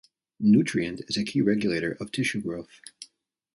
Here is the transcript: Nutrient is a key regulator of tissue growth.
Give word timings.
Nutrient 0.39 1.01
is 1.07 1.15
a 1.15 1.23
key 1.23 1.41
regulator 1.41 1.91
of 2.01 2.11
tissue 2.11 2.41
growth. 2.41 2.81